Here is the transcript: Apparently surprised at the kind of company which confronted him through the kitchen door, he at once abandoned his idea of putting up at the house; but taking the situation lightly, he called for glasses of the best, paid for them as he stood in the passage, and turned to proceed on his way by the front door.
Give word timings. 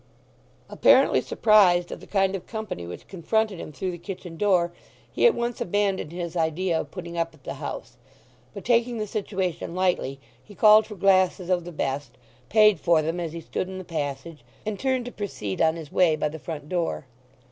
Apparently 0.67 1.21
surprised 1.21 1.91
at 1.91 1.99
the 1.99 2.07
kind 2.07 2.33
of 2.33 2.47
company 2.47 2.87
which 2.87 3.07
confronted 3.07 3.59
him 3.59 3.71
through 3.71 3.91
the 3.91 3.99
kitchen 3.99 4.35
door, 4.35 4.71
he 5.13 5.27
at 5.27 5.35
once 5.35 5.61
abandoned 5.61 6.11
his 6.11 6.35
idea 6.35 6.81
of 6.81 6.89
putting 6.89 7.19
up 7.19 7.35
at 7.35 7.43
the 7.43 7.53
house; 7.53 7.97
but 8.51 8.65
taking 8.65 8.97
the 8.97 9.05
situation 9.05 9.75
lightly, 9.75 10.19
he 10.43 10.55
called 10.55 10.87
for 10.87 10.95
glasses 10.95 11.51
of 11.51 11.65
the 11.65 11.71
best, 11.71 12.17
paid 12.49 12.79
for 12.79 13.03
them 13.03 13.19
as 13.19 13.31
he 13.31 13.41
stood 13.41 13.67
in 13.69 13.77
the 13.77 13.83
passage, 13.83 14.43
and 14.65 14.79
turned 14.79 15.05
to 15.05 15.11
proceed 15.11 15.61
on 15.61 15.75
his 15.75 15.91
way 15.91 16.15
by 16.15 16.29
the 16.29 16.39
front 16.39 16.67
door. 16.67 17.05